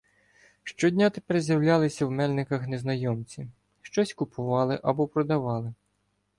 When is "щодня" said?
0.63-1.09